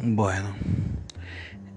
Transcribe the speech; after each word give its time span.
Bueno, 0.00 0.54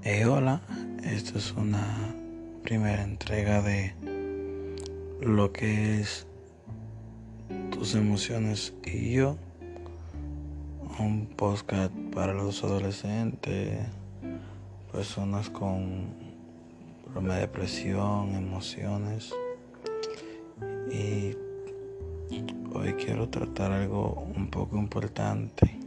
eh, 0.04 0.26
hola, 0.28 0.62
esta 1.04 1.40
es 1.40 1.54
una 1.54 2.14
primera 2.62 3.04
entrega 3.04 3.64
de 3.64 3.96
lo 5.22 5.52
que 5.52 6.00
es 6.00 6.28
tus 7.72 7.96
emociones 7.96 8.76
y 8.86 9.14
yo, 9.14 9.38
un 11.00 11.26
podcast 11.36 11.92
para 12.14 12.36
los 12.36 12.64
adolescentes, 12.64 13.88
personas 14.92 15.50
con 15.50 16.14
problema 17.06 17.36
de 17.36 17.42
depresión, 17.42 18.36
emociones 18.36 19.34
y 20.92 21.36
hoy 22.72 22.94
quiero 23.04 23.30
tratar 23.30 23.72
algo 23.72 24.28
un 24.36 24.48
poco 24.52 24.78
importante 24.78 25.81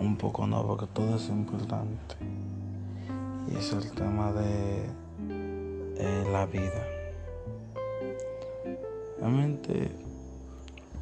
un 0.00 0.16
poco 0.16 0.46
no, 0.46 0.66
porque 0.66 0.86
todo 0.92 1.16
es 1.16 1.28
importante. 1.28 2.16
Y 3.50 3.56
es 3.56 3.72
el 3.72 3.90
tema 3.92 4.32
de 4.32 4.86
eh, 5.98 6.24
la 6.32 6.46
vida. 6.46 6.86
Realmente 9.18 9.90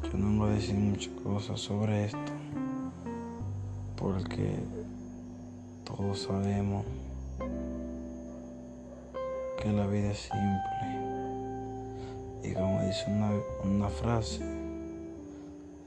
yo 0.03 0.17
no 0.17 0.39
voy 0.39 0.51
a 0.51 0.53
decir 0.53 0.75
muchas 0.75 1.13
cosas 1.23 1.59
sobre 1.59 2.05
esto, 2.05 2.31
porque 3.95 4.59
todos 5.83 6.19
sabemos 6.19 6.85
que 9.61 9.71
la 9.71 9.87
vida 9.87 10.11
es 10.11 10.19
simple. 10.19 11.03
Y 12.43 12.53
como 12.53 12.81
dice 12.83 13.05
una, 13.07 13.31
una 13.63 13.89
frase, 13.89 14.62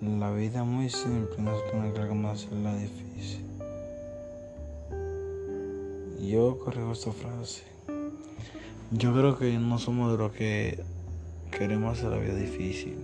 la 0.00 0.30
vida 0.30 0.62
muy 0.62 0.90
simple, 0.90 1.36
nosotros 1.38 1.74
no 1.74 1.94
queremos 1.94 2.34
hacerla 2.34 2.76
difícil. 2.76 3.46
Yo 6.20 6.58
corrijo 6.58 6.92
esta 6.92 7.12
frase. 7.12 7.62
Yo 8.90 9.12
creo 9.12 9.38
que 9.38 9.58
no 9.58 9.78
somos 9.78 10.12
de 10.12 10.18
los 10.18 10.32
que 10.32 10.84
queremos 11.50 11.98
hacer 11.98 12.10
la 12.10 12.18
vida 12.18 12.34
difícil, 12.34 12.98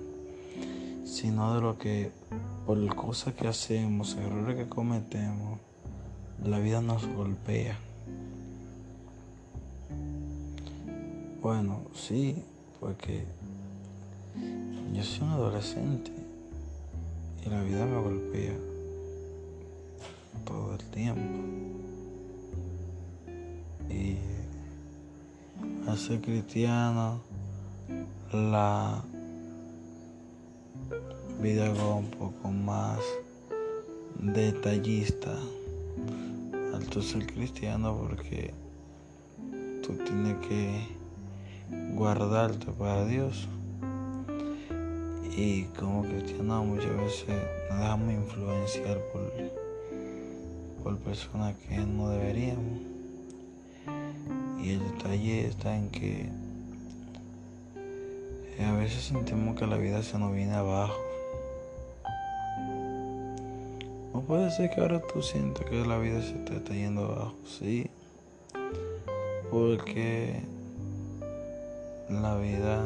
sino 1.04 1.54
de 1.54 1.60
lo 1.62 1.78
que 1.78 2.10
por 2.66 2.94
cosas 2.94 3.34
que 3.34 3.48
hacemos, 3.48 4.14
errores 4.16 4.56
que 4.56 4.68
cometemos, 4.68 5.58
la 6.44 6.58
vida 6.58 6.80
nos 6.82 7.06
golpea. 7.06 7.78
Bueno, 11.40 11.80
sí, 11.94 12.36
porque 12.78 13.24
yo 14.92 15.02
soy 15.02 15.26
un 15.26 15.32
adolescente 15.32 16.21
y 17.44 17.48
la 17.48 17.62
vida 17.62 17.86
me 17.86 18.00
golpea 18.00 18.54
todo 20.44 20.74
el 20.74 20.84
tiempo. 20.90 21.38
Y 23.90 24.16
al 25.88 25.98
ser 25.98 26.20
cristiano, 26.20 27.20
la 28.32 29.02
vida 31.40 31.72
va 31.72 31.96
un 31.96 32.10
poco 32.10 32.50
más 32.50 33.00
detallista 34.18 35.36
al 36.72 36.86
tú 36.86 37.02
ser 37.02 37.26
cristiano 37.26 37.98
porque 37.98 38.54
tú 39.82 39.94
tienes 40.04 40.36
que 40.46 40.86
guardarte 41.94 42.66
para 42.72 43.04
Dios. 43.04 43.48
Y 45.36 45.64
como 45.78 46.02
cristianos 46.02 46.66
muchas 46.66 46.94
veces 46.96 47.28
nos 47.70 47.78
dejamos 47.78 48.12
influenciar 48.12 48.98
por, 49.12 49.32
por 50.82 50.98
personas 50.98 51.56
que 51.56 51.78
no 51.78 52.10
deberíamos. 52.10 52.80
Y 54.62 54.70
el 54.70 54.80
detalle 54.80 55.46
está 55.46 55.74
en 55.74 55.88
que 55.88 56.28
a 58.62 58.72
veces 58.72 59.04
sentimos 59.04 59.58
que 59.58 59.66
la 59.66 59.76
vida 59.76 60.02
se 60.02 60.18
nos 60.18 60.34
viene 60.34 60.52
abajo. 60.52 61.00
No 64.12 64.20
puede 64.20 64.50
ser 64.50 64.70
que 64.70 64.82
ahora 64.82 65.00
tú 65.00 65.22
sientas 65.22 65.64
que 65.64 65.84
la 65.86 65.98
vida 65.98 66.20
se 66.22 66.34
te 66.34 66.56
está 66.56 66.74
yendo 66.74 67.06
abajo, 67.06 67.34
sí. 67.46 67.90
Porque 69.50 70.42
la 72.10 72.36
vida 72.36 72.84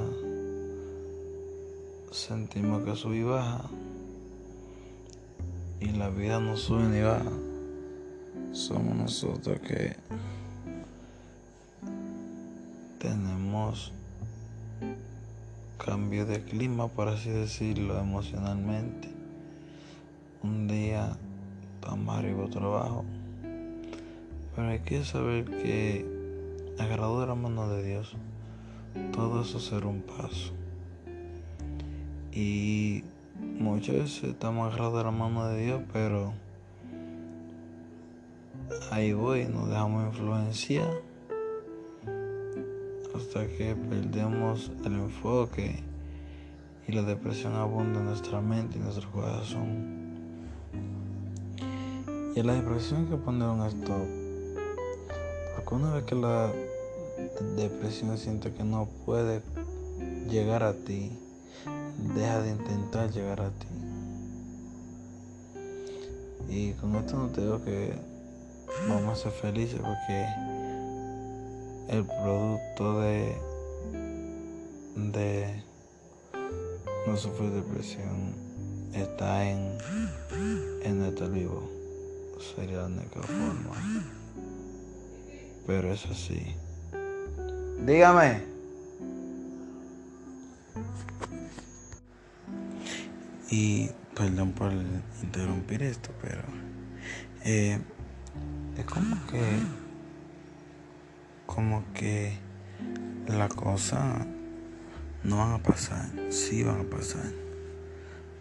sentimos 2.17 2.83
que 2.83 2.97
sube 2.97 3.19
y 3.19 3.23
baja. 3.23 3.61
Y 5.81 5.91
la 5.91 6.09
vida 6.09 6.41
no 6.41 6.57
sube 6.57 6.85
ni 6.85 7.03
baja. 7.03 7.31
Somos 8.53 8.97
nosotros 8.97 9.61
que 9.61 9.97
tenemos 12.99 13.93
cambio 15.77 16.25
de 16.25 16.43
clima, 16.43 16.89
por 16.89 17.09
así 17.09 17.29
decirlo, 17.29 17.99
emocionalmente. 18.01 19.11
Un 20.43 20.69
día 20.69 21.19
estamos 21.75 22.17
arriba, 22.17 22.45
otro 22.45 22.75
abajo. 22.75 23.05
Pero 24.55 24.69
hay 24.69 24.79
que 24.79 25.05
saber 25.05 25.45
que 25.45 26.07
agarrado 26.79 27.21
de 27.21 27.27
la 27.27 27.35
mano 27.35 27.69
de 27.69 27.87
Dios, 27.87 28.17
todo 29.13 29.43
eso 29.43 29.61
será 29.61 29.87
un 29.87 30.01
paso. 30.01 30.55
Y 32.37 33.03
veces 33.65 34.23
estamos 34.25 34.69
agarrados 34.69 34.99
de 34.99 35.05
la 35.05 35.11
mano 35.11 35.47
de 35.49 35.65
Dios, 35.65 35.81
pero 35.91 36.35
ahí 38.91 39.15
voy, 39.15 39.47
nos 39.47 39.71
dejamos 39.71 40.15
influenciar 40.15 40.91
hasta 43.15 43.47
que 43.47 43.75
perdemos 43.75 44.71
el 44.85 44.93
enfoque 44.93 45.83
y 46.87 46.93
la 46.93 47.05
depresión 47.05 47.55
abunda 47.55 48.01
en 48.01 48.05
nuestra 48.05 48.43
mente 48.43 48.77
y 48.77 48.81
nuestro 48.83 49.11
corazón. 49.13 50.05
Y 52.35 52.43
la 52.43 52.53
depresión 52.53 53.07
que 53.07 53.17
poner 53.17 53.49
un 53.49 53.65
stop. 53.65 54.07
Porque 55.55 55.75
una 55.75 55.95
vez 55.95 56.05
que 56.05 56.15
la 56.15 56.53
depresión 57.57 58.19
siente 58.19 58.53
que 58.53 58.63
no 58.63 58.87
puede 59.07 59.41
llegar 60.29 60.63
a 60.63 60.75
ti, 60.75 61.19
deja 61.99 62.43
de 62.43 62.51
intentar 62.51 63.11
llegar 63.11 63.41
a 63.41 63.51
ti. 63.51 63.67
Y 66.49 66.73
con 66.75 66.95
esto 66.97 67.17
no 67.17 67.29
te 67.29 67.41
digo 67.41 67.65
que 67.65 67.95
vamos 68.89 69.19
a 69.19 69.23
ser 69.23 69.33
felices 69.33 69.81
porque 69.81 70.27
el 71.89 72.05
producto 72.05 73.01
de, 73.01 73.37
de 74.97 75.63
no 77.07 77.17
sufrir 77.17 77.51
depresión 77.51 78.35
está 78.93 79.49
en, 79.49 79.79
en 80.83 81.05
estar 81.05 81.31
vivo. 81.31 81.71
Sería 82.55 82.79
la 82.79 82.87
única 82.87 83.23
forma. 83.23 84.05
Pero 85.67 85.93
es 85.93 86.07
así. 86.07 86.55
Dígame. 87.85 88.57
Y 93.49 93.91
perdón 94.17 94.53
por 94.53 94.73
interrumpir 95.23 95.83
esto, 95.83 96.11
pero 96.21 96.43
eh, 97.45 97.79
es 98.77 98.85
como 98.87 99.15
que, 99.27 99.43
como 101.47 101.85
que 101.95 102.39
la 103.29 103.49
cosa 103.49 104.27
no 105.23 105.37
van 105.37 105.53
a 105.53 105.63
pasar, 105.63 106.11
sí 106.31 106.65
van 106.65 106.81
a 106.81 106.91
pasar, 106.91 107.31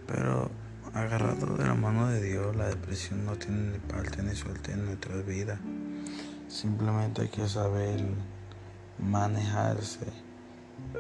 pero 0.08 0.50
agarrado 0.94 1.56
de 1.56 1.66
la 1.66 1.76
mano 1.76 2.08
de 2.08 2.24
Dios, 2.24 2.56
la 2.56 2.68
depresión 2.68 3.26
no 3.26 3.36
tiene 3.36 3.74
ni 3.74 3.80
parte 3.80 4.24
ni 4.24 4.34
suerte 4.34 4.72
en 4.72 4.86
nuestra 4.86 5.18
vida. 5.18 5.60
Simplemente 6.48 7.24
hay 7.24 7.28
que 7.28 7.48
saber 7.48 8.04
manejarse 8.98 10.08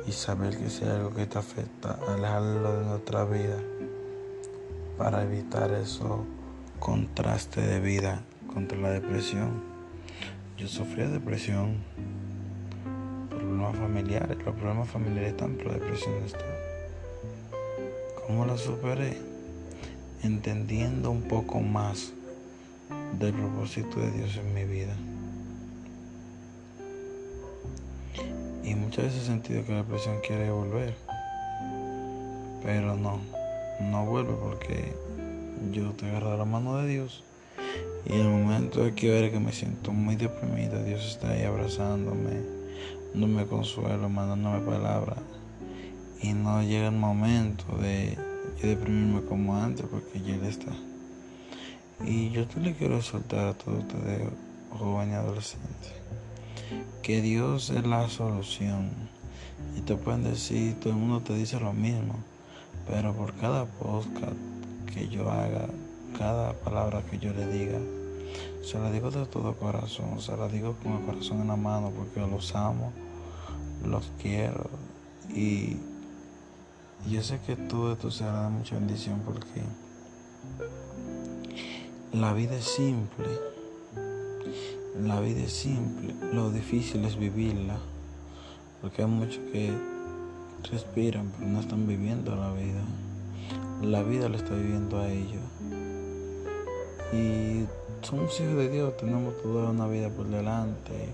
y 0.05 0.11
saber 0.11 0.57
que 0.57 0.69
si 0.69 0.83
hay 0.83 0.91
algo 0.91 1.13
que 1.13 1.25
te 1.25 1.39
afecta, 1.39 1.97
alejarlo 2.07 2.79
de 2.79 2.85
nuestra 2.85 3.25
vida 3.25 3.57
para 4.97 5.23
evitar 5.23 5.71
eso 5.73 6.25
contraste 6.79 7.61
de 7.61 7.79
vida 7.79 8.21
contra 8.53 8.77
la 8.77 8.91
depresión. 8.91 9.63
Yo 10.57 10.67
sufría 10.67 11.09
depresión, 11.09 11.77
problemas 13.29 13.75
familiares, 13.75 14.37
los 14.37 14.55
problemas 14.55 14.89
familiares 14.89 15.31
están, 15.31 15.55
pero 15.57 15.73
depresión 15.73 16.15
está. 16.25 16.45
¿Cómo 18.25 18.45
la 18.45 18.57
superé? 18.57 19.17
Entendiendo 20.23 21.11
un 21.11 21.23
poco 21.23 21.59
más 21.59 22.13
del 23.19 23.33
propósito 23.33 23.99
de 23.99 24.11
Dios 24.11 24.37
en 24.37 24.53
mi 24.53 24.63
vida. 24.63 24.95
Y 28.63 28.73
muchas 28.75 29.05
veces 29.05 29.23
he 29.23 29.25
sentido 29.27 29.63
que 29.65 29.73
la 29.73 29.77
depresión 29.79 30.19
quiere 30.25 30.49
volver, 30.49 30.95
pero 32.63 32.95
no 32.95 33.34
no 33.79 34.05
vuelve 34.05 34.33
porque 34.33 34.93
yo 35.71 35.91
te 35.91 36.07
agarro 36.07 36.37
la 36.37 36.45
mano 36.45 36.77
de 36.77 36.87
Dios 36.87 37.23
Y 38.05 38.13
en 38.13 38.19
el 38.21 38.29
momento 38.29 38.83
de 38.83 38.93
que 38.93 39.29
que 39.31 39.39
me 39.39 39.51
siento 39.51 39.91
muy 39.91 40.15
deprimido, 40.15 40.83
Dios 40.83 41.05
está 41.05 41.31
ahí 41.31 41.43
abrazándome, 41.43 42.41
dándome 43.13 43.45
consuelo, 43.47 44.09
mandándome 44.09 44.59
palabras. 44.59 45.17
Y 46.21 46.33
no 46.33 46.61
llega 46.61 46.87
el 46.87 46.95
momento 46.95 47.65
de 47.77 48.17
deprimirme 48.61 49.21
como 49.27 49.55
antes 49.57 49.85
porque 49.85 50.21
ya 50.21 50.35
Él 50.35 50.45
está. 50.45 50.71
Y 52.03 52.29
yo 52.29 52.45
te 52.45 52.59
le 52.59 52.73
quiero 52.73 53.01
soltar 53.01 53.47
a 53.47 53.53
todos 53.53 53.79
ustedes, 53.79 54.29
jóvenes 54.71 55.15
adolescentes, 55.15 55.93
que 57.01 57.21
Dios 57.21 57.69
es 57.69 57.85
la 57.85 58.07
solución. 58.09 58.91
Y 59.77 59.81
te 59.81 59.95
pueden 59.95 60.23
decir, 60.23 60.79
todo 60.79 60.93
el 60.93 60.99
mundo 60.99 61.21
te 61.21 61.33
dice 61.33 61.59
lo 61.59 61.73
mismo, 61.73 62.15
pero 62.87 63.13
por 63.13 63.33
cada 63.35 63.65
podcast 63.65 64.35
que 64.93 65.07
yo 65.07 65.29
haga, 65.29 65.67
cada 66.17 66.53
palabra 66.53 67.01
que 67.09 67.17
yo 67.17 67.33
le 67.33 67.47
diga, 67.47 67.79
se 68.63 68.79
la 68.79 68.91
digo 68.91 69.11
de 69.11 69.25
todo 69.25 69.55
corazón, 69.55 70.19
se 70.19 70.35
la 70.35 70.47
digo 70.47 70.75
con 70.81 70.93
el 70.93 71.05
corazón 71.05 71.41
en 71.41 71.47
la 71.47 71.55
mano 71.55 71.91
porque 71.91 72.19
los 72.19 72.55
amo, 72.55 72.91
los 73.83 74.11
quiero 74.21 74.69
y 75.33 75.77
yo 77.09 77.21
sé 77.21 77.39
que 77.45 77.55
todo 77.55 77.93
esto 77.93 78.09
será 78.09 78.43
de 78.43 78.49
mucha 78.49 78.75
bendición 78.75 79.21
porque 79.25 79.61
la 82.13 82.33
vida 82.33 82.55
es 82.55 82.65
simple, 82.65 83.27
la 85.03 85.19
vida 85.19 85.41
es 85.41 85.51
simple, 85.51 86.15
lo 86.33 86.49
difícil 86.49 87.03
es 87.05 87.17
vivirla, 87.17 87.77
porque 88.81 89.01
hay 89.03 89.07
muchos 89.09 89.39
que 89.51 89.94
respiran 90.71 91.31
pero 91.37 91.49
no 91.49 91.59
están 91.59 91.87
viviendo 91.87 92.35
la 92.35 92.51
vida, 92.51 92.81
la 93.81 94.03
vida 94.03 94.29
la 94.29 94.37
está 94.37 94.53
viviendo 94.53 94.99
a 94.99 95.09
ellos 95.09 95.41
y 97.13 97.65
somos 98.01 98.39
hijos 98.39 98.55
de 98.57 98.69
Dios, 98.69 98.97
tenemos 98.97 99.41
toda 99.41 99.69
una 99.69 99.87
vida 99.87 100.09
por 100.09 100.27
delante. 100.27 101.09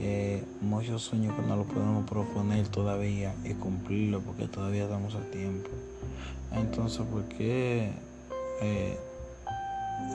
Eh, 0.00 0.44
muchos 0.60 1.02
sueños 1.02 1.34
que 1.36 1.42
no 1.42 1.56
lo 1.56 1.64
podemos 1.64 2.08
proponer 2.08 2.68
todavía 2.68 3.34
y 3.44 3.54
cumplirlo 3.54 4.20
porque 4.20 4.46
todavía 4.46 4.84
estamos 4.84 5.14
a 5.14 5.20
tiempo. 5.30 5.68
Entonces, 6.52 7.02
¿por 7.06 7.24
qué 7.24 7.92
eh, 8.62 8.98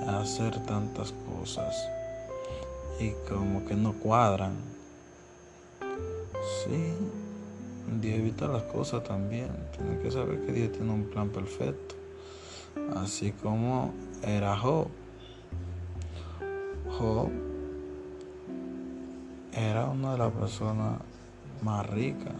hacer 0.08 0.58
tantas 0.66 1.14
cosas 1.30 1.76
y 3.00 3.12
como 3.30 3.66
que 3.66 3.76
no 3.76 3.94
cuadran? 3.94 4.56
Sí, 6.66 6.94
Dios 8.01 8.19
evita 8.19 8.48
las 8.48 8.63
cosas 8.63 9.04
también. 9.04 9.50
Tiene 9.75 10.00
que 10.00 10.12
saber 10.12 10.45
que 10.45 10.54
Dios 10.54 10.72
tiene 10.72 10.92
un 10.92 11.06
plan 11.06 11.30
perfecto. 11.30 11.95
Así 12.95 13.31
como 13.31 13.94
era 14.24 14.57
Job. 14.57 14.88
Job 16.98 17.30
era 19.56 19.86
una 19.86 20.13
de 20.13 20.18
las 20.18 20.31
personas 20.31 21.00
más 21.62 21.88
ricas 21.90 22.34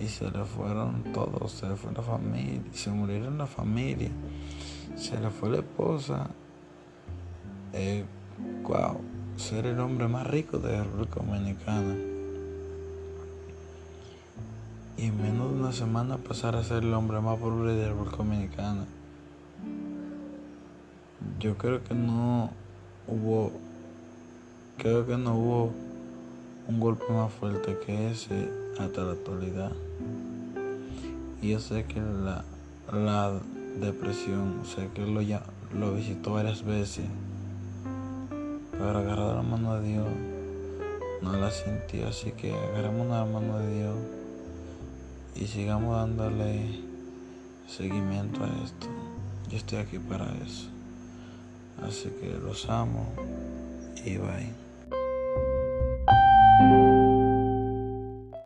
y 0.00 0.08
se 0.08 0.30
le 0.30 0.44
fueron 0.44 1.04
todos, 1.12 1.52
se 1.52 1.68
le 1.68 1.76
fue 1.76 1.92
la 1.92 2.02
familia, 2.02 2.62
se 2.72 2.90
murieron 2.90 3.38
la 3.38 3.46
familia, 3.46 4.10
se 4.96 5.18
le 5.18 5.30
fue 5.30 5.50
la 5.50 5.58
esposa. 5.58 6.28
Eh, 7.72 8.04
wow, 8.62 9.00
ser 9.36 9.66
el 9.66 9.78
hombre 9.80 10.08
más 10.08 10.26
rico 10.26 10.58
de 10.58 10.72
la 10.72 10.84
República 10.84 11.20
Dominicana. 11.20 12.13
Y 14.96 15.06
en 15.06 15.20
menos 15.20 15.50
de 15.50 15.58
una 15.58 15.72
semana 15.72 16.18
pasar 16.18 16.54
a 16.54 16.62
ser 16.62 16.84
el 16.84 16.94
hombre 16.94 17.20
más 17.20 17.38
pobre 17.38 17.74
de 17.74 17.88
la 17.88 17.94
Dominicana. 17.94 18.86
Yo 21.40 21.58
creo 21.58 21.82
que 21.82 21.94
no 21.94 22.50
hubo, 23.08 23.50
creo 24.78 25.04
que 25.06 25.16
no 25.16 25.34
hubo 25.34 25.72
un 26.68 26.80
golpe 26.80 27.04
más 27.12 27.32
fuerte 27.32 27.76
que 27.84 28.10
ese 28.10 28.48
hasta 28.78 29.02
la 29.02 29.12
actualidad. 29.12 29.72
Y 31.42 31.50
yo 31.50 31.60
sé 31.60 31.84
que 31.84 32.00
la, 32.00 32.44
la 32.92 33.40
depresión, 33.80 34.62
sé 34.64 34.88
que 34.94 35.04
lo, 35.04 35.20
ya, 35.22 35.42
lo 35.76 35.92
visitó 35.94 36.34
varias 36.34 36.62
veces, 36.62 37.06
pero 38.70 38.98
agarrar 38.98 39.36
la 39.36 39.42
mano 39.42 39.74
de 39.80 39.88
Dios 39.88 40.06
no 41.20 41.32
la 41.32 41.50
sentí, 41.50 42.02
así 42.02 42.30
que 42.32 42.54
agarramos 42.54 43.08
la 43.08 43.24
mano 43.24 43.58
de 43.58 43.74
Dios 43.74 43.96
y 45.36 45.46
sigamos 45.46 45.96
dándole 45.96 46.80
seguimiento 47.68 48.44
a 48.44 48.48
esto. 48.64 48.86
Yo 49.50 49.56
estoy 49.56 49.78
aquí 49.78 49.98
para 49.98 50.26
eso. 50.44 50.68
Así 51.82 52.08
que 52.20 52.38
los 52.42 52.68
amo 52.68 53.06
y 54.04 54.16
bye. 54.16 54.63